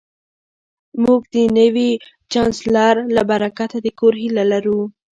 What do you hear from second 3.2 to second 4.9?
برکته د کور هیله لرو